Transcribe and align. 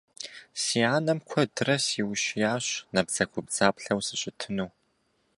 Си 0.61 0.79
анэм 0.95 1.19
куэдрэ 1.29 1.75
сиущиящ 1.87 2.65
набдзэгубдзаплъэу 2.93 3.99
сыщытыну. 4.07 4.67